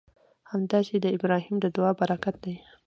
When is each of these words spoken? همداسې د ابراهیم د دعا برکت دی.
همداسې 0.51 0.95
د 0.99 1.05
ابراهیم 1.17 1.55
د 1.61 1.65
دعا 1.75 1.91
برکت 2.01 2.35
دی. 2.45 2.55